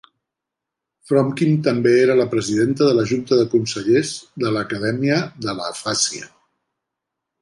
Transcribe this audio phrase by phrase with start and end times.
[1.09, 6.31] Fromkin també era la presidenta de la junta de consellers de l'Acadèmia de l'Afàsia.